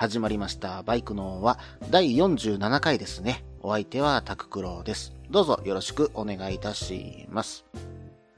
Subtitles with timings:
[0.00, 0.82] 始まりました。
[0.84, 1.58] バイクのは
[1.90, 3.44] 第47回ですね。
[3.60, 5.12] お相手はタククロウです。
[5.28, 7.66] どうぞよろしくお願いいたします。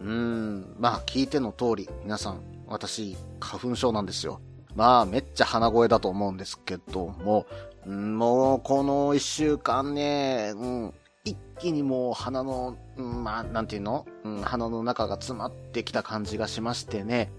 [0.00, 4.40] うーん、まあ聞いての通り、皆さん、私、花粉症なんですよ。
[4.74, 7.46] まあめっちゃ鼻声だと思うんですけども、
[7.86, 10.94] もうこの一週間ね、うん、
[11.24, 17.30] 一気にもう鼻の、うんまあなんていうの、うん、鼻の中が詰まってきた感じがしましてね、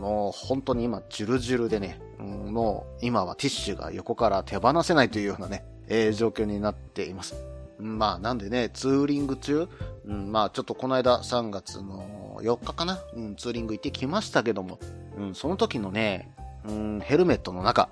[0.00, 7.34] もう本当に今、ジュルジュルでね、もう今はティッシュが横から手放せないというようなね、えー状況になっています。
[7.78, 9.68] まあなんでね、ツーリング中、
[10.06, 14.78] うん、まあちょっとこの間3月の4日かな、うん、ツーリング行ってきましたけども、
[15.16, 16.34] うん、その時のね、
[16.68, 17.88] うん、ヘルメットの中、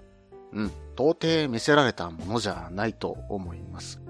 [0.53, 4.01] うん、到底見せられたものじゃないと思います。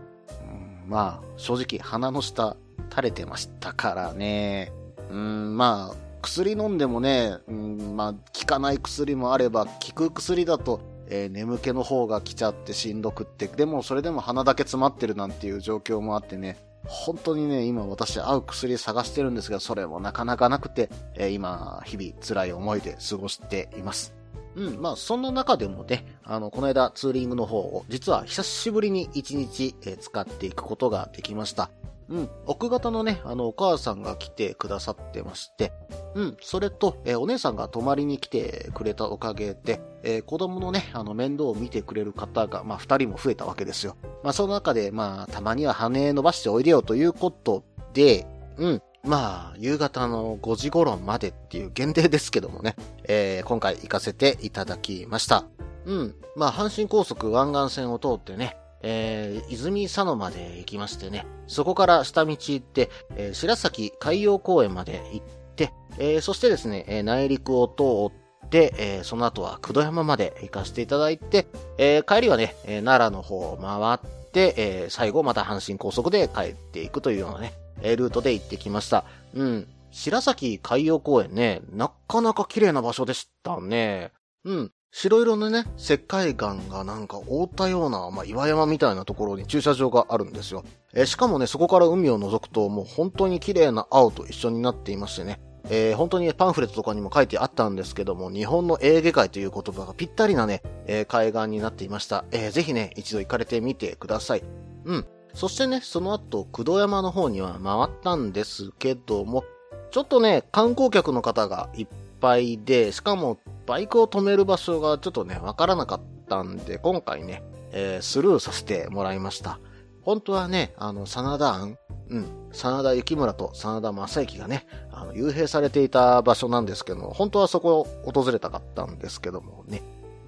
[0.42, 2.56] うん、まあ正直鼻の下
[2.90, 4.72] 垂れてましたからね、
[5.10, 24.14] うん、まあ薬飲んでもね、うん、まあ効かない薬もあれば、効く薬だと、えー眠気の方が来ちゃってしんどくって、でもそれでも鼻だけ詰まってるなんていう状況もあってね、本当にね、今私合う薬探してるんですが、それもなかなかなくて、えー今、日々辛い思いで過ごしています。
[24.54, 31.70] うん、まあ、そんな中でもね、あの、この間ツーリングの方を、実は久しぶりに一日、えー使っていくことができました。
[32.10, 35.72] うん、奥方のね、あの、お母さんが来てくださってまして、
[36.14, 43.96] うん、それと、えーお姉さんが泊まりに来てくれたおかげで、えー子供のね、あの、面倒を見てくれる方が、まあ、二人も増えたわけですよ。
[44.22, 47.62] まあ、その中で、まあ、たまには羽伸ばしておいでよということ
[47.92, 52.74] で、うん、まあ、夕方の5時頃までっていう限定ですけどもね、
[53.04, 55.44] えー今回行かせていただきました。
[55.84, 68.14] うん、まあ、阪神高速湾岸線を通ってね、えー、泉佐野まで行きましてね、そこから下道行って、えー白崎海洋公園まで行って、えーそしてですね、え内陸を通
[68.46, 71.46] って、えその後は九度山まで行かせていただいて、
[71.78, 77.52] え帰りはね、え奈良の方を回って、え最後また阪神高速で帰っていくというようなね、
[77.82, 79.04] えルートで行ってきました。
[79.34, 79.68] うん。
[79.90, 84.12] 白崎海洋公園ね、なかなか綺麗な場所でしたね。
[84.44, 84.72] うん。
[84.90, 90.64] 白色のね、石灰岩がなんか覆ったような、まあ、岩山みたいなところに駐車場があるんですよ。
[90.94, 95.40] えーしかもね、そこから海を覗くと、もう本当に綺麗な青と一緒になっていましてね。
[95.70, 102.24] えー本当にパンフレットとかにも書いてあったんですけども、日本のエーゲ海という言葉がぴったりなね、えー海岸になっていました。
[102.32, 104.42] えーぜひね、一度行かれてみてください。
[104.84, 105.06] うん。
[105.34, 109.44] そしてね、その後、九度山の方には回ったんですけども、
[109.90, 111.86] ちょっとね、観光客の方がいっ
[112.20, 117.42] ぱいで、しかもバイクを止める場所がちょっとね、わからなかったんで、今回ね、
[117.72, 119.60] えースルーさせてもらいました。
[120.02, 129.82] 本当はね、あの、真田庵、うん、真田幸村と真田正幸がね、あの、幽閉されていた場所なんですけども、本当はそこを訪れたかったんですけどもね、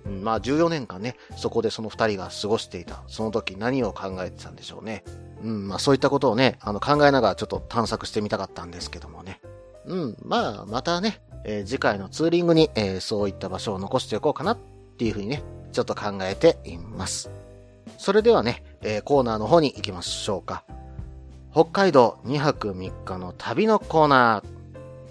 [0.04, 5.04] うんまあ14年間ね、そこでその二人が過ごしていた、その時何を考えてたんでしょうね。
[5.42, 9.40] うん、まあそういったことをね、あの考えながらちょっと探索してみたかったんですけどもね。
[9.86, 14.58] うん、まあまたね、えー次回のツーリングに、えーそういった場所を残しておこうかなっ
[14.98, 15.42] ていうふうにね、
[15.72, 17.30] ちょっと考えています。
[17.98, 20.64] それではね、えーコーナーの方に行きましょうか。
[21.52, 24.60] 北海道2泊3日の旅のコーナー。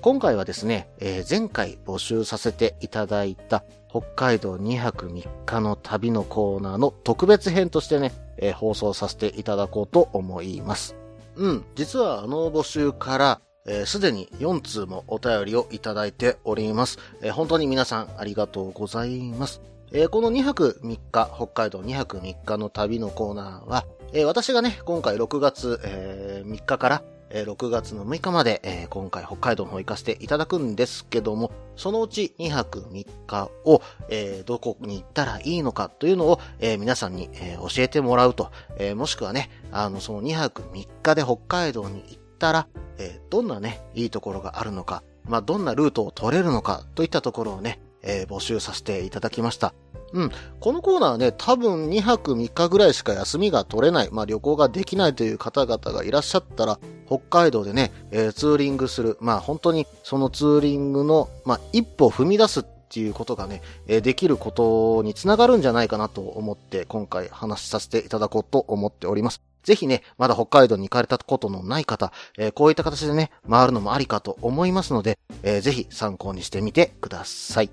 [0.01, 10.95] 今回はですね、えー前回募集させていただいた北海道2泊3日の旅のコーナーの特別編としてね、えー放送させていただこうと思います。
[11.35, 13.41] うん、実はあの募集から、
[13.85, 16.97] すでに4通もお便りをいただいております。
[17.21, 19.61] えー本当に皆さんありがとうございます。
[19.91, 49.73] えーこの2泊3日、北海道2泊3日の旅のコーナーは、えー私がね、今回6月、えー3日から、え6月の6日まで、え今回北海道の方行かせていただくんですけども、そのうち2泊3日を、えどこに行ったらいいのかというのを、え皆さんに、え教えてもらうと、えもしくはね、あの、その2泊3日で北海道に行ったら、えーどんなね、いいところがあるのか、まあ、どんなルートを取れるのかといったところをね、えー募集させていただきました。
[50.13, 50.31] うん。
[50.59, 69.48] このコーナーはね、多分2泊3日ぐらいしか休みが取れない、まあ旅行ができないという方々がいらっしゃったら、北海道でね、えーツーリングする、まあ本当にそのツーリングの、まあ一歩踏み出すっていうことがね、えできることにつながるんじゃないかなと思って今回話させていただこうと思っております。
[69.63, 77.69] ぜひね、まだ北海道に行かれたことのない方、えー、こういった形でね、回るのもありかと思いますので、えー、ぜひ参考にしてみてください。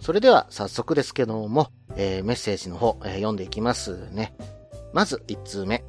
[0.00, 4.34] それでは早速ですけども、えー、メッセージの方、え読んでいきますね。
[4.92, 5.84] まず1通目。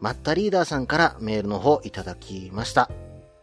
[0.00, 2.90] マッタリーダーさんからメールの方いただきました。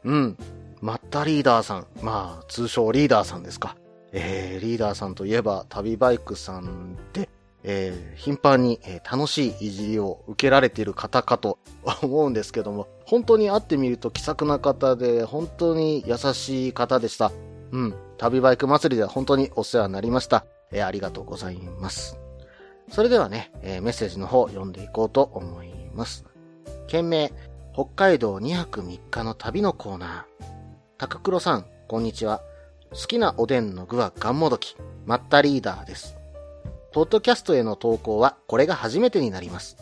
[0.04, 0.38] うん。
[0.81, 1.88] マッタリーダーさん。
[2.01, 3.75] まあ、通称リーダーさんですか。
[4.13, 7.27] えー、リーダーさんといえば、旅バイクさんで、
[7.67, 11.57] えー、頻繁に、え、楽しいいじりを受けられている方かと
[12.03, 17.31] 思うんですけども、本当に会ってみると気さくな方で、本当に優しい方でした。
[17.71, 17.95] うん。
[18.17, 20.45] 旅バイク祭りでは本当にお世話になりました。
[20.71, 22.19] えー、ありがとうございます。
[22.91, 26.23] それではね、えメッセージの方読んでいこうと思います。
[26.88, 27.33] 件名、
[27.73, 30.45] 北海道2泊3日の旅のコーナー。
[30.97, 32.41] 高黒さん、こんにちは。
[32.91, 36.15] 好きなおでんの具はガンモドキ、マッタリーダーです。
[36.95, 39.75] ポッドキャストへの投稿はこれが初めてになります。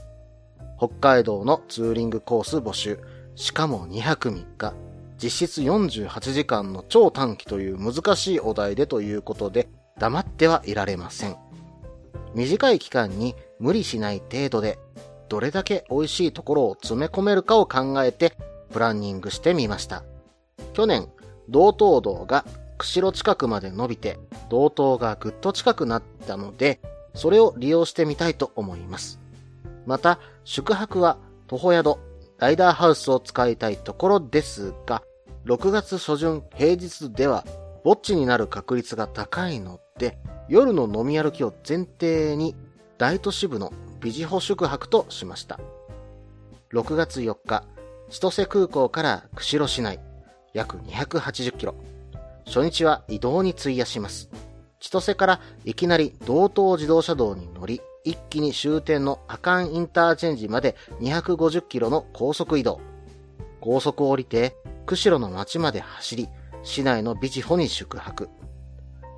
[0.80, 3.00] 北海道のツーリングコース募集、
[3.36, 4.74] しかも2泊3日、
[5.22, 9.70] 実質48時間の超短期という難しいお題でということで、
[10.00, 11.38] 黙ってはいられません。
[12.34, 14.80] 短い期間に無理しない程度で、
[15.30, 18.36] どれだけ美味しいところを詰め込めるかを考えて、
[18.72, 20.04] プランニングしてみました。
[20.74, 21.10] 去年、
[21.48, 22.44] 道東道が
[22.80, 24.18] 釧路近くまで伸びて、
[24.50, 26.82] 道東がぐっと近くなったので、
[27.14, 29.20] それを利用してみたいと思います。
[29.86, 31.18] また、宿泊は
[31.48, 31.98] 徒歩宿、
[32.40, 35.04] ライダーハウスを使いたいところですが、
[35.46, 37.46] 6月初旬平日では、
[37.84, 40.18] ぼっちになる確率が高いので、
[40.48, 42.56] 夜の飲み歩きを前提に、
[42.98, 45.60] 大都市部の美事保宿泊としました。
[46.72, 47.64] 6月4日、
[48.10, 50.00] 千歳空港から釧路市内、
[50.54, 51.76] 約280キロ。
[52.46, 54.30] 初日は移動に費やします。
[54.84, 62.82] 千歳からいきなり道東自動車道に乗り、一気に終点の阿寒インターチェンジまで250キロの高速移動。
[63.62, 66.28] 高速を降りて、釧路の町まで走り、
[66.64, 68.28] 市内のビジホに宿泊。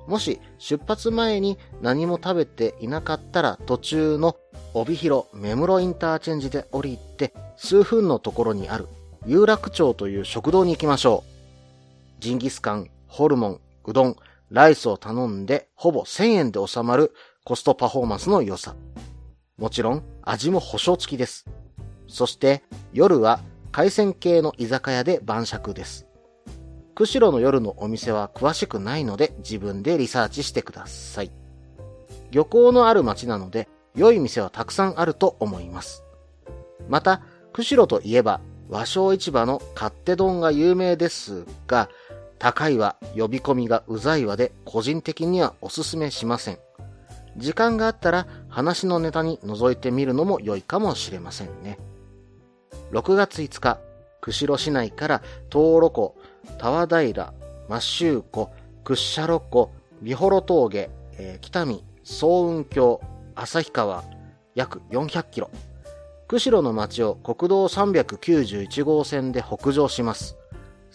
[0.06, 4.36] もし出発前に何も食べていなかったら途中の
[4.72, 8.86] 帯広目室インターチェンジで降りて数分のところにある
[9.26, 12.22] 有楽町という食堂に行きましょう。
[12.22, 14.16] ジンギスカン、ホルモン、うどん、
[14.50, 17.12] ライスを頼んでほぼ1000円で収まる
[17.44, 18.76] コストパフォーマンスの良さ。
[19.56, 21.46] もちろん味も保証付きです。
[22.06, 22.62] そして
[22.92, 23.40] 夜は
[23.72, 26.06] 海鮮系の居酒屋で晩酌です。
[26.94, 31.30] 釧路の夜のお店は詳しくないので自分でリサーチしてください。
[32.30, 36.04] 漁港のある街なので良い店はたくさんあると思います。
[36.88, 37.22] また、
[37.52, 41.88] 釧路といえば和商市場の勝手丼が有名ですが、
[42.38, 46.58] 高いわ、呼び込みがうざいわで個人的にはおすすめしません。
[47.36, 51.78] 時間があったら話のネタに覗いてみるのも良いかもしれませんね。
[52.92, 53.78] 6月5日、
[54.20, 56.16] 釧路市内から東路湖、
[56.58, 57.34] 田和平、
[57.68, 58.50] マッシュー湖、
[58.84, 59.72] 屈斜路湖、
[60.02, 63.00] 美幌峠、えー、北見、総雲峡、
[63.34, 64.04] 旭川、
[64.54, 65.50] 約400キロ。
[66.28, 70.36] 釧路の町を国道391号線で北上します。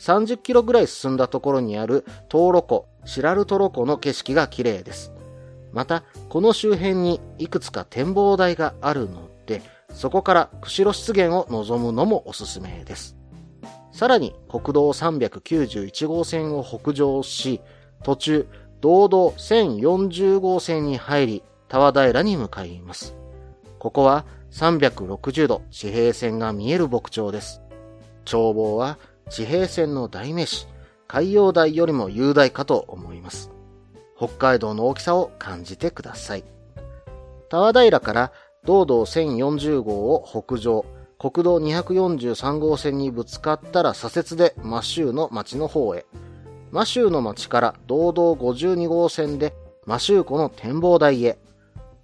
[0.02, 5.14] 30キロぐらい進んだところにある東ロ湖、シラルトロ湖の景色が綺麗です。
[5.72, 9.62] また、この周辺にいくつか展望台があるので、
[9.94, 13.16] そこから釧路湿原を望むのもおすすめです。
[13.92, 17.62] さらに国道391号線を北上し、
[18.04, 18.48] 途中、
[18.80, 23.16] 道道1040号線に入り、田和平に向かいます。
[23.78, 27.62] ここは360度地平線が見える牧場です。
[28.26, 28.98] 眺望は
[29.30, 30.68] 地平線の代名詞、
[31.08, 33.52] 海洋台よりも雄大かと思います。
[34.18, 36.44] 北海道の大きさを感じてください。
[37.50, 38.32] 田和平から
[38.64, 40.86] 道道1040号を北上、
[41.20, 46.06] 国道243号線にぶつかったら左折でマシューの町の方へ。
[46.72, 49.54] マシューの町から道道52号線で
[49.86, 51.38] マシュー湖の展望台へ。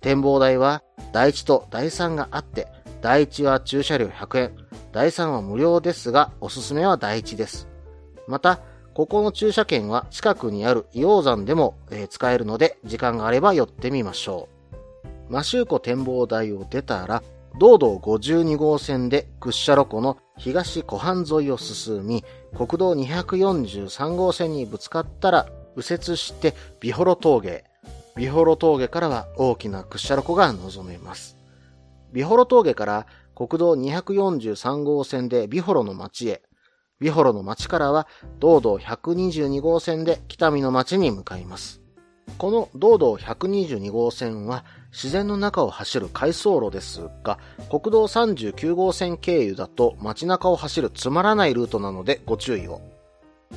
[0.01, 0.83] 展望台は
[1.13, 2.67] 第1と第3があって、
[3.01, 4.51] 第1は駐車料100円、
[4.91, 7.67] 第3は無料ですが、おすすめは第1です。
[8.27, 8.59] また、
[8.93, 11.77] ここの駐車券は近くにある硫黄山でも、
[12.09, 14.49] 使えるので、時間があれば寄ってみましょ
[15.29, 15.33] う。
[15.33, 17.21] マシュー湖展望台を出たら、
[17.59, 22.23] 道道52号線で屈斜路湖の東湖畔沿いを進み、
[22.55, 27.65] 国道243号線にぶつかったら、右折して美幌峠。
[28.15, 31.36] 美幌峠からは大きな屈斜路湖が望めます。
[32.17, 33.05] 美幌峠から
[33.35, 36.41] 国道243号線で美幌の町へ、
[36.99, 38.07] 美幌の町からは
[38.39, 41.79] 道道122号線で北見の町に向かいます。
[42.39, 47.37] この道道122号線は自然の中を走る回送路ですが、
[47.69, 52.81] 国道39号線経由だと街中を走るつまらないルートなのでご注意を。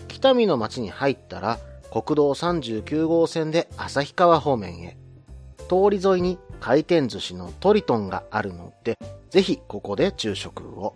[0.08, 1.58] 北見の町に入ったら
[1.90, 4.98] 国道39号線で旭川方面へ。
[5.60, 8.98] 通り沿いに回転寿司のトリトンがあるので、
[9.30, 10.94] ぜひここで昼食を。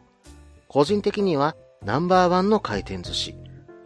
[0.69, 3.35] 個人的にはナンバーワンの回転寿司。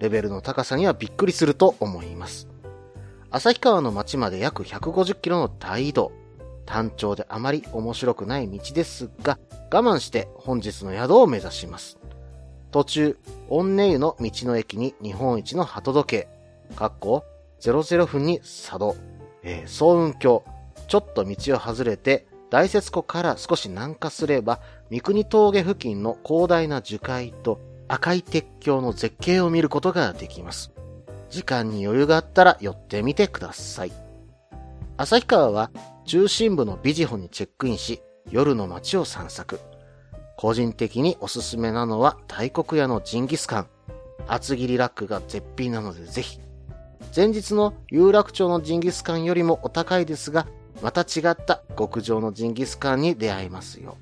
[0.01, 2.49] レベルの高さにはびっくりすると思います。
[3.31, 6.13] 旭川の町まで約150キロの大移動。
[6.67, 9.39] 単調であまり面白くない道ですが、
[9.73, 11.99] 我慢して本日の宿を目指します。
[12.71, 13.19] 途中、
[13.49, 16.29] オンネ湯の道の駅に日本一の鳩時計、
[16.77, 17.25] かっこ
[17.61, 18.97] 00分に作動、
[19.43, 20.45] えー、総運橋、
[20.89, 30.73] ちょっと道を外れて、大雪湖から少し南下すれば、三国峠付近の広大な樹海と赤い鉄橋の絶景を見ることができます。
[31.31, 33.93] 時間に余裕があったら寄ってみてください。
[34.97, 35.71] 旭川は
[36.07, 39.61] 中心部のビジホにチェックインし、夜の街を散策。
[40.37, 43.67] 個人的におすすめなのは大黒屋のジンギスカン。
[44.27, 46.41] 厚切りラックが絶品なのでぜひ。
[47.15, 50.47] 前日の有楽町のジンギスカンよりもお高いですが、
[50.83, 53.97] また違った極上のジンギスカンに出会えますよ。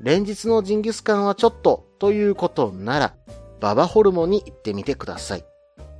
[0.00, 3.14] 連日のジンギスカンはちょっとということなら、
[3.60, 5.44] ババホルモンに行ってみてください。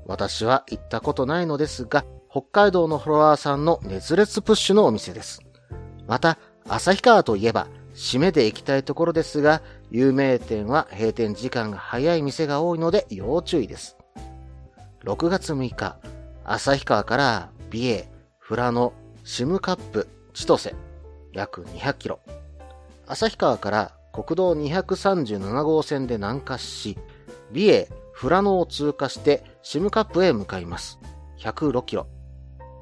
[0.06, 5.42] 私は行ったことないのですが、北海道のフォロワーさんの熱烈プッシュのお店です。
[6.06, 13.96] また、旭川といえば、締めで行きたいところですが、有名店は閉店時間が早い店が多いので要注意です。
[15.04, 15.96] 6月6日、
[16.44, 18.08] 旭川から美瑛、
[18.48, 18.92] 富良野、
[19.32, 20.74] シムカップ、千歳、
[21.32, 22.18] 約200キロ。
[23.06, 26.98] 旭川から国道237号線で南下し、
[27.52, 27.88] 美瑛、
[28.20, 30.98] 富良野を通過してシムカップへ向かいます。
[31.38, 32.08] 106キロ。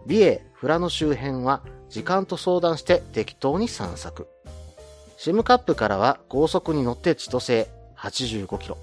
[0.06, 4.26] 美瑛、富良野周辺は時間と相談して適当に散策。
[5.18, 7.66] シムカップからは高速に乗って千歳
[7.98, 8.78] 85キロ。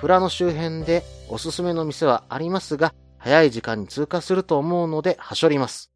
[0.00, 5.92] 富良野周辺でおすすめの店はありますが、早い時間に通過すると思うので、はしょります。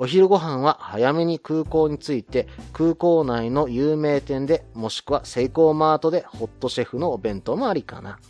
[0.00, 8.20] お昼ご飯は早めに空港に着いて、空港内の有名店で、もしくはセイコーマートでホットシェフのお弁当もありかな。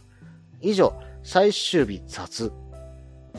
[0.62, 2.50] 以上、最終日雑。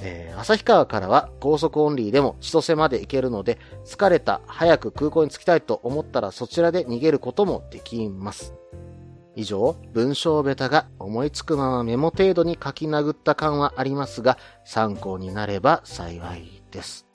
[0.01, 8.53] えー、旭川からは高速オンリーでも千歳まで行けるので、疲れた、早く空港に着きたいと思ったらそちらで逃げることもできます。
[9.35, 17.08] 以上、文章ベタが思いつくままメモ程度に書き殴った感はありますが、参考になれば幸いです。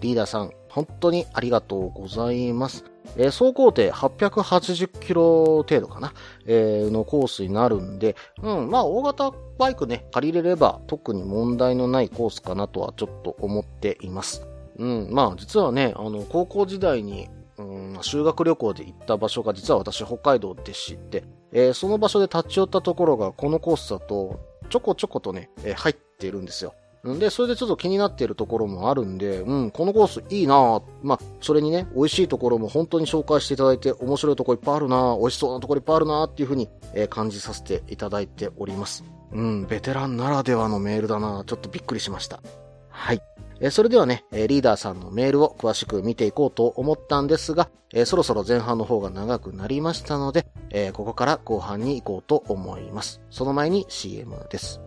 [0.00, 2.84] リーダーさん、本当にありがとうございます。
[3.16, 6.12] えー、走行程880キロ程度かな、
[6.46, 14.46] えー、のコースになるんで、うん、まあ大型バイクね、借りれれば特に問題のないコースかなとはちょっと思っています。
[14.78, 26.74] うん、まあ実はね、あの、高校時代に、うん、修学旅行で行った場所が実は私北海道でして、えー、その場所で立ち寄ったところがこのコースだと、ちょこちょことね、え、入ってるんですよ。
[27.14, 39.04] んで、それでちょっと気になっているところもあるんで、うん、このコースいいなまあ、それにね、美味しいところも本当に紹介していただいて、面白いとこいっぱいあるな美味しそうなとこいっぱいあるなっていうふうに、えー、感じさせていただいております。
[39.32, 42.40] うん、ベテランならではのメールだなちょっとびっくりしました。
[42.88, 43.20] はい。
[43.60, 53.20] えー、それではね、えリーダーさんのメールを詳しく見ていこうと思ったんですが、えー、そろそろ前半の方が長くなりましたので、え、ここから後半に行こうと思います。
[53.30, 54.80] その前に CM です。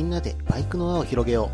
[0.00, 1.50] みんなでバイクの輪を広げよ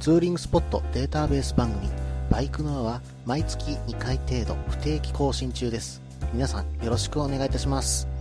[0.00, 0.02] う。
[0.02, 1.88] ツーリングスポットデータベース番組、
[2.28, 6.02] バイクの輪は毎月2回程度不定期更新中です。
[6.32, 8.15] 皆さんよろしくお願いいたします。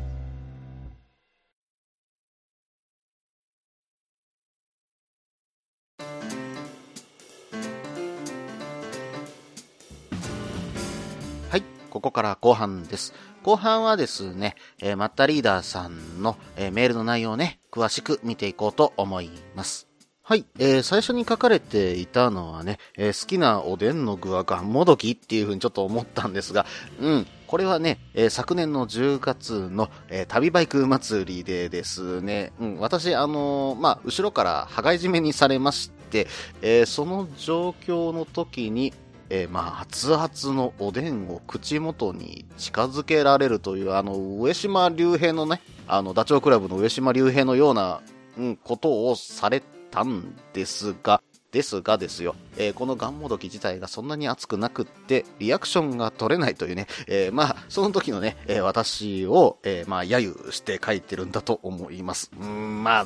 [12.06, 13.16] ここから後半です。
[13.42, 19.88] 後半はですね、えー、マッタリーダーさんの、えー、メールの内容をね、詳しく見ていこうと思います。
[20.22, 26.68] はい、えー、最初に書かれていたのはね、えー、好きなおでんの具はガンもどきっていうふうにちょっと思ったんですが、
[27.00, 36.28] うん、これはね、えー、昨年の10月の、えー、旅バイク祭りでですね、うん、私、あのー、まあ、後ろから羽交い締めにされまして、
[36.62, 38.94] え、その状況の時に、
[39.36, 48.02] えー、まあ、熱々のおでんを口元に近づけられるという、あの、上島竜兵のね、あの、ダチョウ倶楽部の上島竜兵のような、
[48.38, 49.62] うん、ことをされ
[49.92, 62.32] たんですが、ですがですよ、えー、このガンモドキ自体がそんなに熱くなくって、リアクションが取れないというね、えー、まあ、その時のね、えー、私を、えまあ、揶揄して書いてるんだと思います。
[62.40, 63.06] うん、まあ、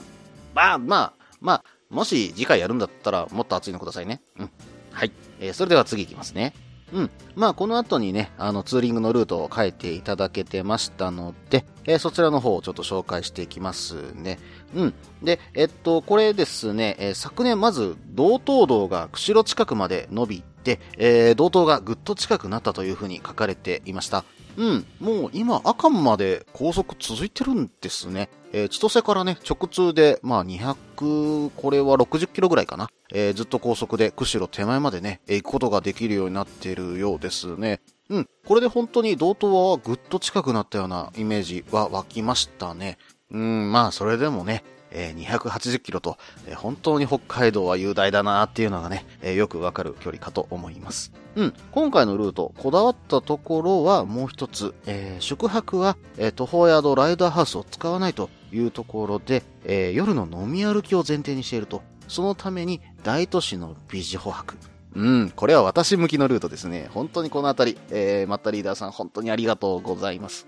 [0.54, 4.22] まあ、まあ、まあ、もし次回やるんだったらもっと熱いのくださいね。
[4.38, 4.50] うん。
[4.92, 5.12] はい。
[5.40, 6.54] えそれでは次いきますね。
[6.92, 7.12] うん。
[7.36, 14.40] まあ、この後にね、あの、ツーリングのルートを書いていただけてましたので、えー、そちらの方をちょっと紹介していきますね。
[14.76, 14.94] うん。
[15.22, 24.24] で、えっと、これですね、えー、昨年まず、道東道が釧路近くまで伸びて、えー、道東がぐっと近くなったというふうに書かれていました。
[24.58, 24.86] うん。
[25.00, 28.30] もう今、阿寒まで高速続いてるんですね。
[28.52, 32.90] えー、千歳からね、直通で、まあ200、これは60キロぐらいかな。
[33.12, 37.82] えー、ずっと高速で、釧路手前までね、行くことができるようになっているようですね。
[38.10, 38.30] うん。
[38.46, 42.98] これで本当に道東はぐっと近くなったようなイメージは湧きましたね。
[43.32, 46.18] うん、まあそれでもね、え、280キロと、
[46.48, 51.12] え、本当に北海道は雄大だなっていうのがね、え、よくわかる距離かと思います。
[51.36, 51.54] うん。
[51.72, 61.82] 今回のルート、こだわったところはもう一つ、えー、宿泊は、えー、徒歩宿ライダーハウスを使わないというところで、えー、夜の飲み歩きを前提にしていると。
[62.10, 64.58] そのために大都市の美女歩泊。
[64.96, 66.90] うん、これは私向きのルートですね。
[66.92, 70.48] 本当にこのあたり、えー、マッタリーダーさん本当にありがとうございます。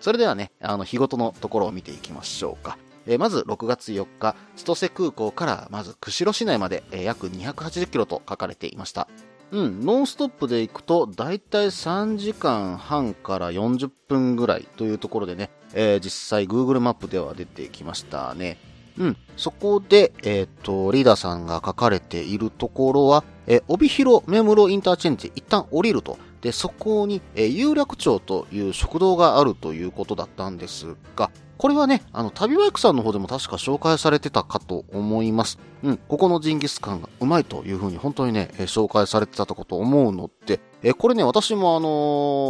[0.00, 2.78] それではね、あの、日ごとのところを見ていきましょうか。
[3.06, 9.08] え、まず6月4日、千歳空港からまず釧路市内まで、えー、約280キロと書かれていました。
[9.52, 18.58] うん、ノンストップで行くと、だいたい3時間半から40分ぐらいというところでね、えー、実際 Google マップでは出てきましたね。
[18.98, 26.18] うん、そこで、えっ、ー、と、リーダーさんが書かれているところは、えー、帯広目室インターチェンジ一旦降りると。
[26.40, 35.58] で、そこに、え、有楽町という食堂があるということだったんですが、これはね、あの、旅バイクさんの方でも確か紹介されてたかと思います。
[35.82, 41.88] うん、ここのジンギスカンがうまいというふうに本当にね、紹介されてたこと思うので、え、これね、私もあの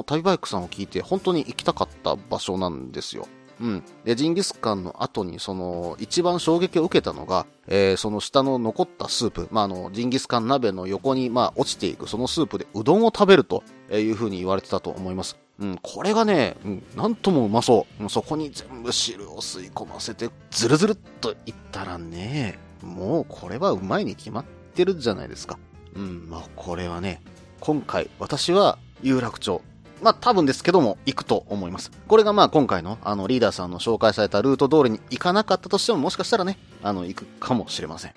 [0.01, 3.29] ー、旅バイクさんを聞いて本当に行きたかった場所なんですよ。
[3.61, 3.83] うん。
[4.05, 15.39] で、ジンギスカンの後に、その、一番衝撃を受けたのが、えー、その下の残ったスープ、まあ、あの、ジンギスカン鍋の横に、まあ、落ちていく、そのスープでうどんを食べるというふうに言われてたと思います。
[15.59, 18.11] うん、これがね、うん、なんともうまそう。
[18.11, 25.59] そこに全部汁を吸い込ませて、ずるずるっといったらね、もうこれはうまいに決まってるじゃないですか。
[25.95, 27.23] うん、まあこれはね、
[27.61, 29.63] 今回私は有楽町。
[30.03, 31.91] まあ多分ですけども行くと思います。
[32.07, 38.15] これがまあ今回のあのリーダーさんの紹介されたルート通りに行かなかったとしてももしかしたらね、あの行くかもしれません。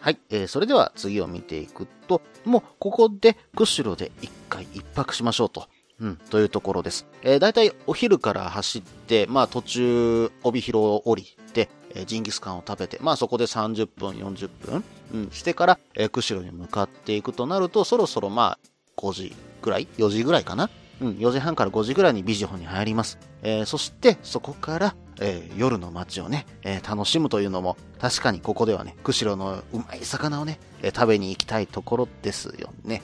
[0.00, 5.68] はい、えー、それでは次を見ていくと、もうここで釧路で一回一泊しましょうと。
[6.02, 7.06] うん、というところです。
[7.22, 14.84] えー、だいたいお昼から走って、まあ途中、帯広を降りて、え、ジンギスカンを食べて、まあそこで30分、40分、
[15.14, 20.68] うん、してから、えー、釧路に向かっていくとなると、そろそろまあ5時ぐらい ?4 時ぐらいかな？
[21.00, 23.18] うん、4時半から5時ぐらいにビジホに入ります。
[23.42, 33.02] えー、そしてそこから、えー、夜の街をね、えー、楽しむというのも、確かにここではね、釧路のうまい魚をね、え食べに行きたいところですよね。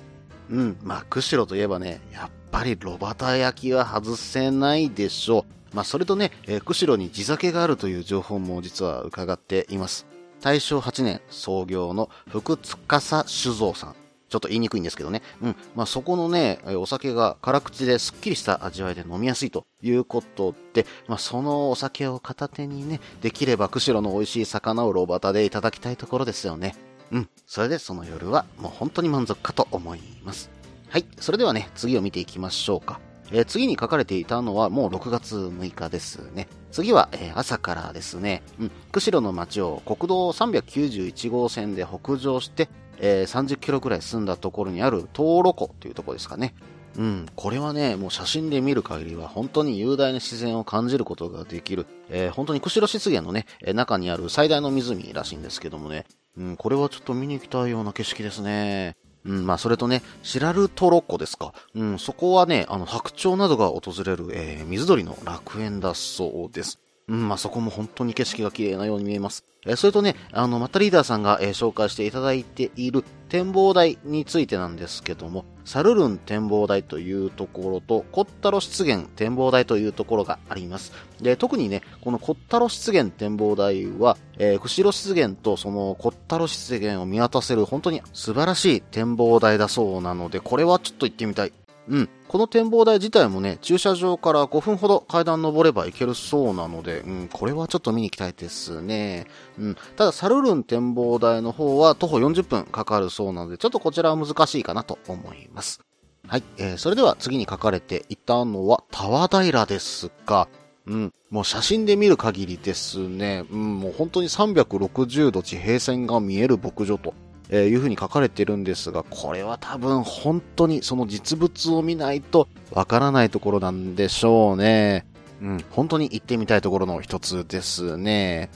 [0.51, 5.77] うん、まあ、釧路といえばね、やっぱり炉端焼きは外せないでしょう。
[5.77, 10.07] まあ、それとね、えー、釧路に地酒があるという情報も実は伺っています。
[10.41, 13.97] 大正8年創業の福司酒造さん。
[14.29, 15.23] ちょっと言いにくいんですけどね。
[15.41, 15.57] うん。
[15.75, 26.75] まあ、そこのね、お酒が辛口ですっきりした味わいで飲みやすいということで、まあ、そのお酒を片手にね、できれば釧路の美味しい魚を炉端でいただきたいところですよね。
[27.11, 27.29] うん。
[27.47, 30.58] それでその夜はもう本当に満足かと思います。
[30.91, 31.05] はい。
[31.21, 32.99] それではね、次を見ていきましょうか。
[33.31, 36.49] えー、次に書かれていたのはもう6月6日ですね。
[36.73, 46.55] 次は、えー、朝からですね、うん、釧路の街を国道391号線で北上して、えー、30キロくらい進んだところにある東路湖というところですかね。
[46.97, 56.07] うん、これはね、もう写真で見る限りは本当に雄大な自然を感じることができる、えー、本当に釧路湿原のね、中にある最大の湖らしいんですけどもね、
[56.39, 58.97] うん、これはちょっと見に行きたいような景色ですね。
[59.25, 61.53] うん、まあ、それとね、シラルトロッコですか。
[61.75, 66.79] うん、そこはね、あの、白鳥などが訪れる、えー、水鳥の楽園だそうです。
[67.09, 69.45] うん、まあ、そこも本当に景色が綺麗なように見えます。
[69.67, 80.93] えー、それとね、あの、またリーダーさんが、えー、紹介していただいている展望台についてなんですけども、サルルン展望台というところと、コッタロ湿原展望台というところがあります。
[81.21, 91.53] で、特にね、このコッタロ湿原展望台は、えー、釧路湿原とそのコッタロ湿原を見渡せる本当に素晴らしい展望台だそうなので、これはちょっと行ってみたい。
[91.89, 92.09] うん。
[92.29, 99.27] この展望台自体もね、駐車場から5分ほど階段登れば行けるそうなので、うん、これはちょっと見に行きたいですね。
[99.59, 99.75] うん。
[99.97, 105.81] ただ、サルルン展望台の方は徒歩40分かかるそうなので、ちょっとこちらは難しいかなと思います。
[106.27, 106.43] はい。
[106.59, 110.49] えー、それでは次に書かれていたのは、タワ平ですが、
[110.87, 117.13] うん、もう写真で見る限りですね、うん、もう本当に360度地平線が見える牧場と
[117.51, 125.07] えー、いうふうに書かれてるんですが、これは多分本当にその実物を見ないとわからないところなんでしょうね。
[125.41, 128.51] うん、本当に行ってみたいところの一つですね。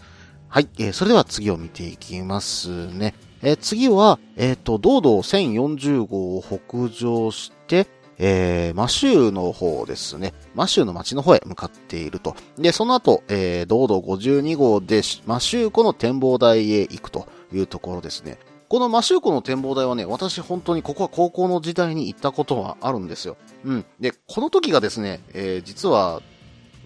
[0.48, 3.14] はい、えー、それでは次を見ていきますね。
[3.42, 7.86] えー、次は、えっ、ー、と、道道1040号を北上して、
[8.18, 10.34] えー、マシューの方ですね。
[10.54, 12.36] マシューの町の方へ向かっていると。
[12.58, 18.38] で、その後、えー、道道52号で、マシュー湖の展望台へ行くというところですね。
[18.72, 23.36] このマシューコの展望台はね、私本当にここは高校の時代に行ったことはあるんですよ。
[23.64, 23.84] うん。
[24.00, 26.22] で、この時がですね、えー、実は、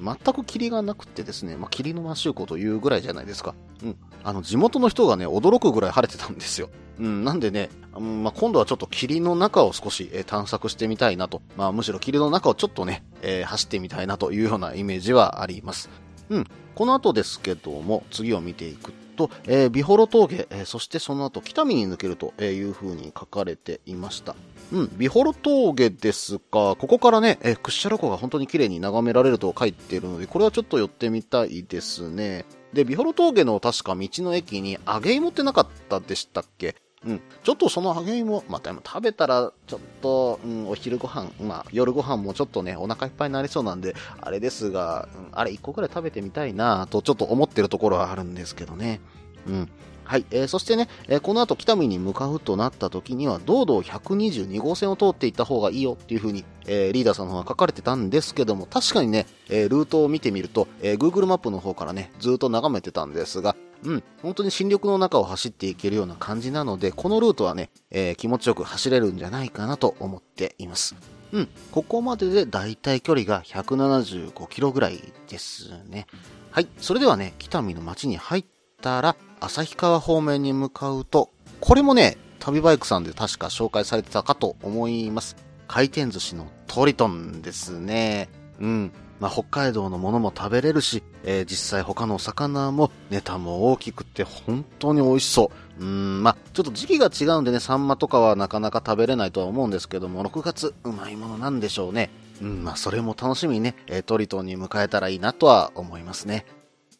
[0.03, 3.55] 全く霧がなくてですね、まあ、霧のマシューコというぐらいじゃないですか。
[3.85, 3.96] うん。
[4.25, 6.70] あの、地元の人がね、驚くぐらい晴れてたんですよ。
[6.99, 11.40] うん、なんでね、うんまあ、今度はちょっと霧の中を少し、えー、探索してみたいなと。
[11.57, 15.88] まあ、むしろ霧の中をちょっとね、えー、走ってみたいなというようなイメージはあります。
[16.31, 16.46] うん。
[16.75, 24.37] この後ですけども、次を見ていくと、えー、ビホロ峠、えー、そしてその後北見に抜けるという風に書かれていました。
[24.72, 32.44] うん、美幌峠ですが、ここからね、えー、屈斜路湖が本当に綺麗に眺められると書いているので、これはちょっと寄ってみたいですね。
[32.72, 36.74] で、美幌峠の確か道の駅に揚げ芋ってなかったでしたっけ？
[37.07, 37.21] うん。
[37.45, 49.01] ちょっとその揚げ芋、まあ、でも食べたら、ちょっと、うん、お昼ご飯、まあ、夜ご飯もちょっとね、お腹いっぱいになりそうなんで、あれですが、うん、あれ1個くらい食べてみたいなと、ちょっと思ってるところはあるんですけどね。
[49.47, 49.69] うん。
[50.07, 50.27] はい。
[50.31, 70.97] えー、そしてね、えー、この後北見に向かうとなった時には、道道122号線を通っていった方がいいよっていう風に、えー、リーダーさんの方が書かれてたんですけども、確かにね、えルートを見てみると、え Google マップの方からね、ずっと眺めてたんですが、うん、本当に新緑の中を走っていけるような感じなので、このルートはね、え気持ちよく走れるんじゃないかなと思っています。
[71.33, 76.07] うん、ここまででだいたい距離が175キロぐらいですね。
[76.51, 78.45] はい、それではね、北見の街に入っ
[78.81, 85.37] たら、旭川方面に向かうと、これもね、旅バイクさんで確か紹介されてたかと思います。
[85.69, 88.29] 回転寿司のトリトンですね。
[88.61, 88.92] うん。
[89.19, 95.83] まあ、北海道のものも食べれるし、えー、実際他のお魚もネタも大きくて本当に美味しそう。
[95.83, 102.11] うん、まあ、ちょっと時期が違うんでね、サンマとかはなかなか食べれないとは思うんですけども、6月うまいものなんでしょうね。
[102.42, 106.45] うん、まあ、それも楽しみにね、えー、トリトンに迎えたらいいなとは思いますね。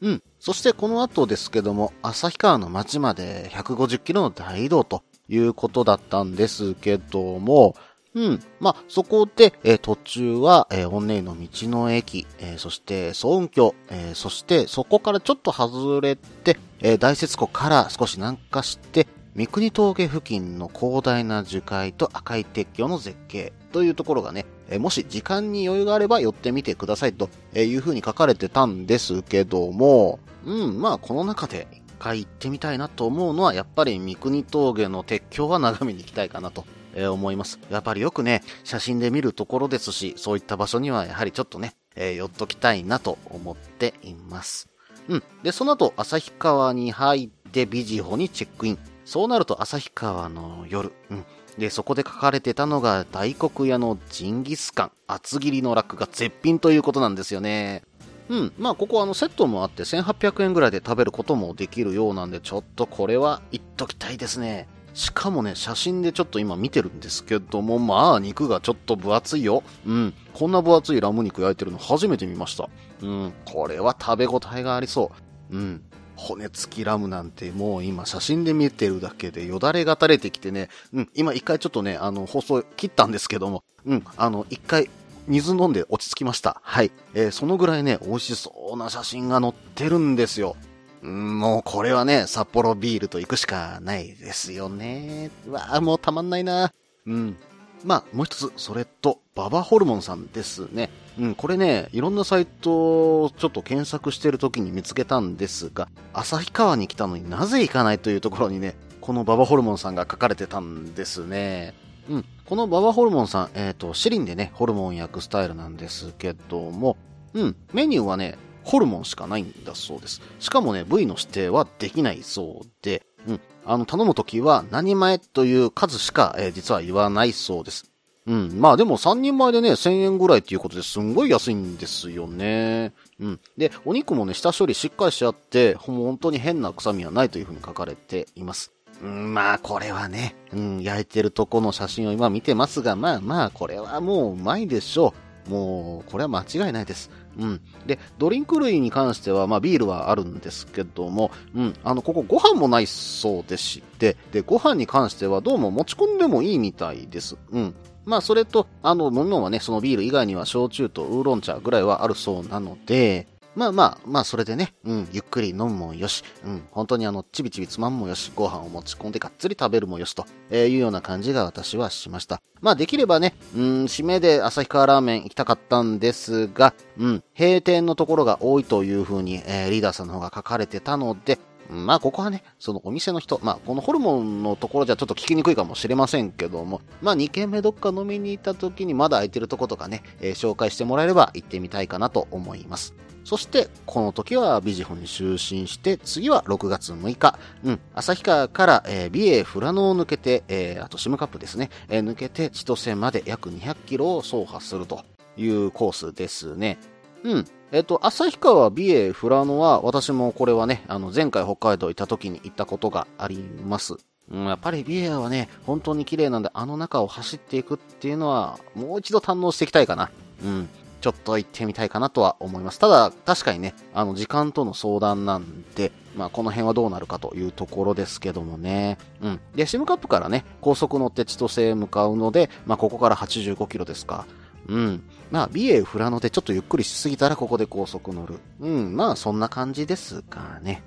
[0.01, 0.23] うん。
[0.40, 7.75] そしてこの後ですけども、旭川の町まで150キロの大移動ということだったんですけども、
[8.16, 8.40] うん。
[8.61, 36.64] まあ、そこで、えー、途中は、えー、オンネイの道の駅、えー、そして総運橋、えー、そしてそこからちょっと外れて、えー、大雪湖から少し南下して、三国峠付近の広大な樹海と赤い鉄橋の絶景というところがね、えもし時間に余裕があれば寄ってみてくださいというふうに書かれてたんですけども、うん、まあこの中で一回行ってみたいなと思うのは、やっぱり三国峠の鉄橋は眺めに行きたいかなと
[36.97, 37.61] え思います。
[37.71, 44.69] やっぱりよくね、写真で見るところですし、そういった場所にはやはりちょっとね、え、寄っときたいなと思っています。
[45.09, 45.23] うん。
[45.43, 48.79] で、その後、旭川に入ってビジホにチェックイン。
[49.05, 50.93] そうなると旭川の夜。
[51.11, 51.25] うん。
[51.59, 57.83] で、そこで書かれてたのが大黒屋のジンギスカン、厚切りのラックが絶品ということなんですよね。
[58.29, 58.53] うん。
[58.59, 64.69] まあ、ここあの、セットもあって1800円ぐらいで食べることもできるようなんで、ちょっとこれは言っときたいですね。
[64.97, 69.63] しかもね、写真でちょっと今見てるんですけども、まあ、肉がちょっと分厚いよ。
[69.87, 70.15] うん。
[70.33, 72.71] こんな分厚いラム肉焼いてるの初めて見ました。
[73.03, 73.33] うん。
[73.45, 75.13] これは食べ応えがありそ
[75.51, 75.57] う。
[75.57, 75.83] うん。
[76.17, 84.89] 骨付きラムなんてもう今写真で見てるだけでよだれが垂れてきてね、うん、今一回ちょっとね、あの、放送切ったんですけども、うん、あの、一回
[85.29, 86.59] 水飲んで落ち着きました。
[86.63, 86.91] はい。
[87.13, 90.57] えー、そのぐらいね、美味しそうな写真が載ってるんですよ。
[91.03, 95.31] もうこれはね、札幌ビールと行くしかないですよね。
[95.47, 96.73] うわあ、もうたまんないな。
[97.07, 97.37] うん。
[97.85, 100.91] まあ、もう一つ、それと、ババホルモンさんですね。
[101.19, 111.75] うん、これね、いろんなサイトをちょっと検索してる時に見つけたんですが、旭川に来たのになぜ行かないというところにね、このババホルモンさんが書かれてたんですね。
[112.09, 116.97] うん、このババホルモンさん、えっ、ー、と、シリンでね、ホルモン焼くスタイルなんですけども、
[117.35, 120.20] うん、メニューはね、ホルモンしかないんだそうです。
[120.40, 123.40] しかもね、部位の指定はできないそうで、うん。
[123.64, 127.92] あの、頼むときは何前という数しか、えー、実は言わないそうです。
[128.26, 128.61] うん。
[128.61, 132.92] まあでも3人前でね、1000円ぐらいっていうことですんごい安いんですよね。
[133.20, 133.40] うん。
[133.57, 138.72] で、お肉もね、下処理しっかりしちゃって、本当に変な臭みはないというふうに書かれています。
[139.00, 145.14] うん、まあこれはね、うん、焼いてるとこの写真を今見てますが、まあまあこれはもううまいでしょ
[145.46, 145.50] う。
[145.50, 147.11] もう、これは間違いないです。
[147.38, 147.61] うん。
[147.87, 151.75] で、ドリンク類に関しては、まあ、ビールはあるんですけども、うん。
[151.85, 157.37] あの、ここご飯もないそうでして、で、ご飯に関してはどうも持ち込んでもいいみたいです。
[157.51, 157.75] うん。
[158.05, 172.42] まあ、それと、あの、飲み物はね、そのビール以外には焼酎とウーロン茶ぐらいはあるそうなので、まあまあ、まあそれでね、うん、ゆっくり飲むもよし、うん、本当にあの、ちびちびつまむもよし、ご飯を持ち込んでがっつり食べるもよしと、えいうような感じが私はしました。
[172.61, 181.38] まあできればね、うん、締めで旭川ラーメン行きたかったんですが、うん、閉店のところが多いというふうに、えー、リーダーさんの方が書かれてたので、
[181.69, 192.95] まあ、ここはね、そのお店の人、まあ、このホルモンのところじゃちょっと聞きにくいかもしれませんけども、まあ、2軒目どっか飲みに行った時にまだ空いてるとことかね、えー、紹介してもらえれば行ってみたいかなと思います。
[193.27, 205.03] そして、この時はビジホに就寝して、次は6月6日、うん、旭川から、えー、美瑛富良野を抜けて、えー、あとシムカップですね、えー、抜けて千歳まで約200キロを走破すると
[205.37, 206.79] いうコースですね。
[207.25, 207.45] うん。
[207.73, 213.97] えっ、と、旭川、美瑛、富良野は、私もこれはね、あの、前回北海道行った時に行ったことがあります。
[214.31, 220.11] うん、やっぱり美瑛はね、本当に綺麗なんで、あの中を走っていくっていうのは、もう一度堪能していきたいかな。
[220.45, 220.69] うん。
[221.07, 222.81] ちょっと行ってみたいかなとは思います。
[222.81, 228.99] ただ、確かにね、あの、時間との相談なんで、まあ、この辺はどうなるかというところですけどもね。
[229.21, 229.40] うん。
[229.55, 234.27] で、シムカップからね、高速乗って千歳へ向かうので、まあ、ここから85キロですか。
[234.66, 235.05] うん。
[235.31, 238.40] まあ、美瑛富良野でちょっとゆっくりしすぎたらここで高速乗る。
[238.59, 238.97] うん。
[238.97, 240.83] まあ、そんな感じですかね。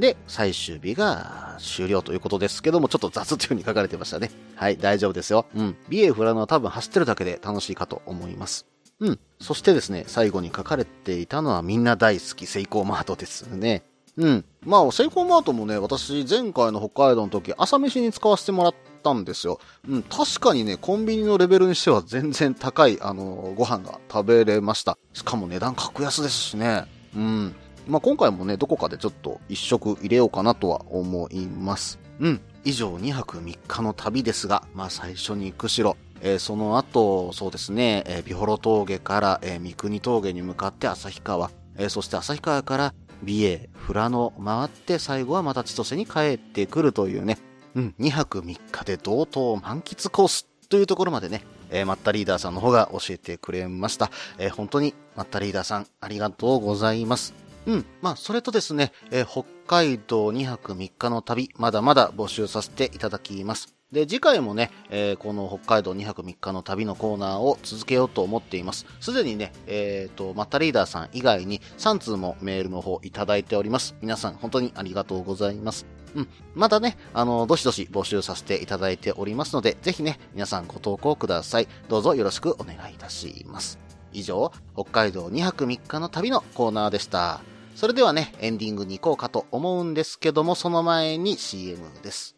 [0.00, 4.32] で、最終日が終了ということですけども、ちょっと雑という風に書かれてましたね。
[4.56, 5.46] はい、大丈夫ですよ。
[5.54, 5.76] うん。
[5.88, 8.66] 美瑛富良野は多分走ってるだけで楽しいかと思います。
[9.00, 9.20] うん。
[9.40, 13.82] そしてですね、最後に書かれていたのはみんな大好きセイコーマートですね。
[14.16, 14.44] うん。
[14.64, 19.60] まあ、セイコーマートもね、私、前回の北海道の時、朝飯に使わせてもらったんですよ。
[19.88, 24.98] うん、確かにね、コンビニのレベルにしては全然高い、あの、ご飯が食べれました。
[25.12, 26.86] しかも値段格安ですしね。
[27.14, 27.54] うん。
[27.86, 32.00] まあ、今回もね、どこかでちょっと一食入れようかなとは思います。
[32.18, 32.40] うん。
[32.64, 47.38] 以上2泊3日の旅ですが、まあ最初に釧路、えー、その後、そうですね、えー、ビホロ峠から、えー、三国峠に向かって旭川、えー、そして旭川から美瑛、富良野回って最後はまた千歳に帰ってくるというね、
[47.74, 54.10] うん、2泊3日で同等満喫コースというところまでね、えー、マッタリーダーさんの方が教えてくれました。
[54.38, 57.34] えー、本当にマッタリーダーさんありがとうございます。
[57.66, 57.86] うん。
[58.00, 63.77] まあ、それとですね、えー、北海道2泊3日の旅、まだまだ募集させていただきます。
[63.92, 68.84] で、次回もね、えー、この北海道2泊3日の旅のコーナーを続けようと思っています。
[69.00, 73.96] すでにね、えっ、ー、と、マッタリーダーさん以外に3通もメールの方いただいております。
[74.02, 75.86] 皆さん本当にありがとうございます。
[76.14, 76.28] うん。
[76.54, 81.68] またね、あの、どしどし募集させていただいておりますので、ぜひね、皆さんご投稿ください。
[81.88, 83.78] どうぞよろしくお願いいたします。
[84.12, 87.40] 以上、北海道2泊3日の旅のコーナーでした。
[87.74, 92.37] それではね、エンディングに行こうかと思うんですけども、その前に CM です。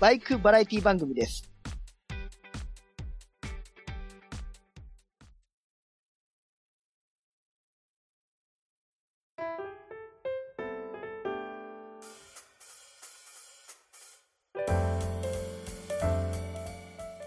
[0.00, 1.46] バイクバラエティ番組です。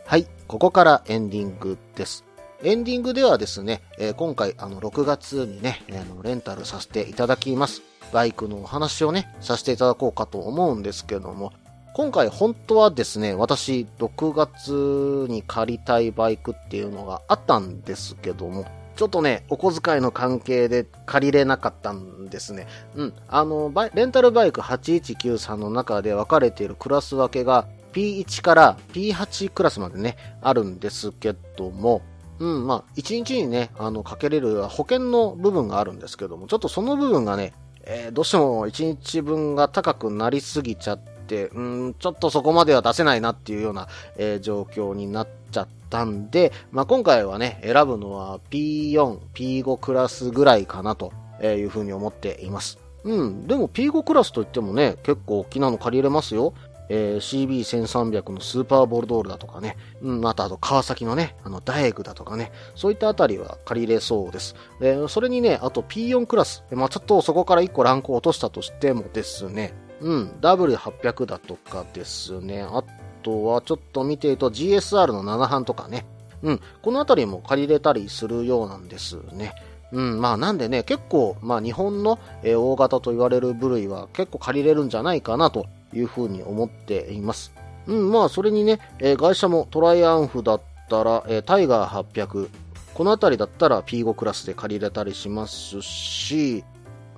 [0.08, 2.24] はい、ここからエンディングです。
[2.64, 7.84] エンディングではですね、えー、今回あの6月にね、えー、レンタルさせていただきます。
[8.12, 11.54] バイクのお話をね、させていただこうかと思うんですけども、
[11.94, 22.68] 今回本当はですね、私6月に借りたいバイクっていうのがあったんですけども、ちょっとね、お小遣いの関係で借りれなかったんですね。
[22.96, 23.14] うん。
[23.28, 32.02] あの、レンタルバイク8193の中で分かれているクラス分けが P1 から P8 クラスまでね、あるんですけども、
[32.40, 37.54] うん、まあ、1日にね、あの、かけれる保険の部分があるんですけども、ちょっとその部分がね、
[37.86, 41.13] えーどうしても1日分が高くなりすぎちゃって、
[41.54, 52.80] うん、ちょっとそこまでは出せないなっていうような、えー状況になっちゃったんで、まあ、今回はね、選ぶのは P4、P5 クラスぐらいかなというふうに思っています。
[53.04, 53.48] うん。
[53.48, 56.54] でも P5 クラスといってもね、結構大きなの借りれますよ。
[56.90, 59.78] えー CB1300 のスーパーボルドールだとかね。
[60.02, 62.52] うん、またあと川崎のね、あの、ダエグだとかね。
[62.76, 64.56] そういったあたりは借りれそうです。
[64.82, 66.64] えそれにね、あと P4 クラス。
[66.72, 69.74] まあちょっとそこから1個ランクを落としたとしてもですね。
[70.04, 72.62] うん、W800 だとかですね。
[72.62, 72.84] あ
[73.24, 76.06] とはちょっと見てると GSR の7班とかね。
[76.42, 79.54] うん、このあたりも借りれたりするようなんですね。
[79.94, 87.54] うん、まあなんでね、結構、まあ日本の、大型と言われる部類は結構借りれるんじゃないかなというふうに思っています。
[87.88, 92.50] うん、まあそれにね、えー会社もトライアンフだったら、えータイガー800、
[92.94, 96.66] このあたりだったら P5 クラスで借りれたりしますし、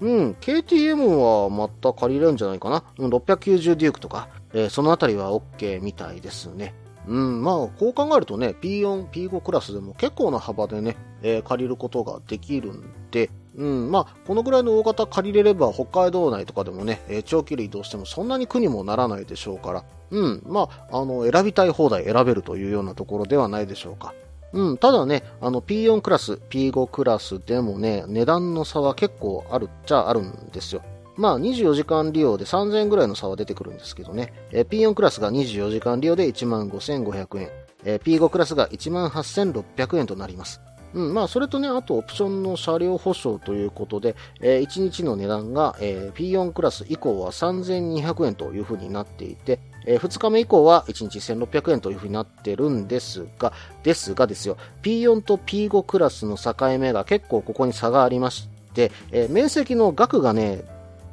[0.02, 2.84] うん、KTM はまた借りれるんじゃないかな。
[2.98, 6.74] 690デュークとか、えーそのあたりは OK みたいですね。
[7.08, 24.14] うん、まあ、こう考えるとね、P4、P5 クラスでも結構な幅でね、えー借りることができるんで、うん、まあ、このぐらいの大型借りれれば北海道内とかでもね、えー長距離移動してもそんなに苦にもならないでしょうから、うん、まあ、あの、選びたい放題選べるというようなところではないでしょうか。
[24.56, 30.82] うん、ただね、あの P4 クラス、P5 クラスでもね、値段の差は結構あるっちゃあるんですよ。
[31.18, 34.34] まあ24時間利用で3000円ぐらいの差は出てくるんですけどね。
[34.52, 37.50] えー P4 クラスが24時間利用で15,500円。
[37.84, 40.62] えー P5 クラスが18,600円となります。
[40.94, 60.64] うん、まあ、それとね、あとオプションの車両保証ということで、え1日の値段が、えー P4 クラス以降は3200円という風になっていて、え2日目以降は1日1600円という風になってるんですが、ですがですよ、P4 と P5 クラスの境目が結構ここに差がありまして、えー面積の額がね、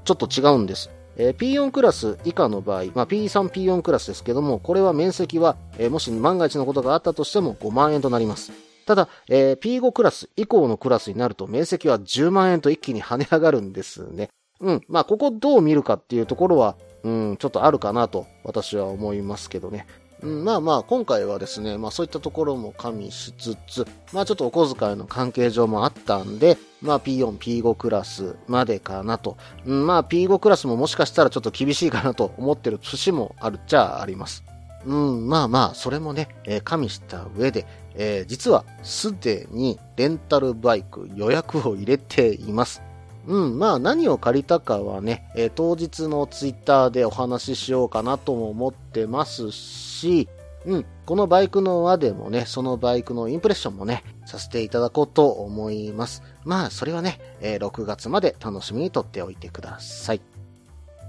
[0.04, 0.90] ちょっと違うんです。
[1.16, 8.52] えー P4 クラス以下の場合、まあ、P3、P4 クラスですけども、これは面積は、えーもし万が一のことがあったとしても5万円となります。
[8.86, 14.28] ただ、えー P5 クラス以降のクラスになると面積は10万円と一気に跳ね上がるんですね。
[14.60, 14.80] うん。
[14.88, 19.86] まあ、ここどう見るかっていうところは、うん、ちょっとあるかなと私は思いますけどね。
[20.22, 29.36] まあまあ、今回はですね、まあそういったところも加味しつつ、まあちょっとお小遣いの関係上もあったんで、まあ P4、P5 クラスまでかなと。
[29.64, 34.44] まあ P5 クラスももしかしたらちょっと厳しいかなと思ってる節もあるっちゃあります。
[34.86, 42.80] うん、まあまあ、それもね、えー加味した上で、えー実はすでにレンタルバイク予約を入れています。
[43.26, 50.28] うん、まあ何を借りたかはね、えー当日のツイッターでお話ししようかなとも思ってますし、
[50.64, 56.22] うん、このバイクの輪でもね、そのバイクのインプレッションもね、させていただこうと思います。
[56.44, 60.20] まあ、それはね、えー6月まで楽しみにとっておいてください。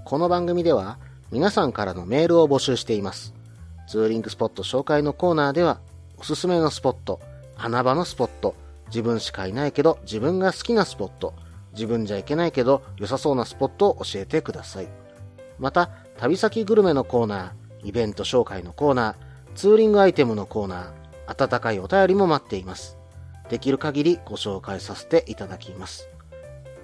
[0.04, 0.98] この番組では、
[1.32, 3.34] 皆さんからのメールを募集しています。
[3.88, 5.80] ツーリングスポット紹介のコーナーでは、
[6.16, 7.20] おすすめのスポット、
[7.56, 8.54] 穴場のスポット、
[8.86, 11.34] 自分しかいないけど自分が好きなスポット、
[11.74, 14.88] 自分じゃいけないけど良さそうなスポットを教えてください。
[15.58, 22.98] また、旅先グルメのコーナー、イベント紹介のコーナー、ツーリングアイテムのコーナー、温かいお便りも待っています。
[23.48, 26.08] できる限りご紹介させていただきます。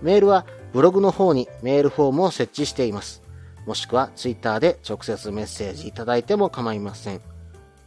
[0.03, 3.23] メールはブログの方にメールフォームを設置しています。
[3.67, 7.21] もしくはツイッターで直接メッセージいただいても構いません。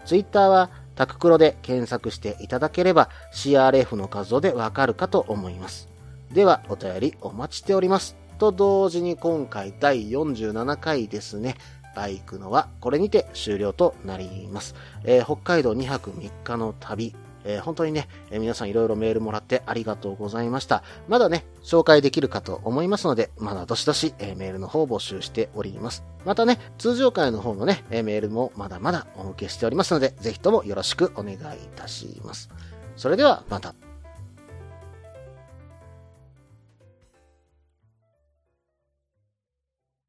[0.06, 5.93] ツイッターはタククロで検索していただければ CRF の画像でわかるかと思います。
[6.34, 8.18] ではお便りお待ちしております。
[8.40, 11.56] と同時に今回第47回ですね。
[11.96, 14.74] バイクのはこれにて終了となります。
[15.04, 17.16] えー北海道2泊3日の旅。
[17.46, 20.82] えー本当にね、えー皆さんいろいろメールもらってありがとうございました。
[21.08, 26.04] まだね、紹介できるかと思いますので、まだどしどし、えーメールの方を募集しております。
[26.26, 31.40] またね、通常回の方のね、えメールもまだまだお受けしておりますので、ぜひともよろしくお願いい
[31.76, 32.50] たします。
[32.96, 33.76] それではまた。